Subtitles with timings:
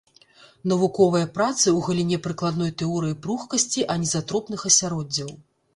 [0.71, 5.29] Навуковыя працы ў галіне прыкладной тэорыі пругкасці анізатропных асяроддзяў.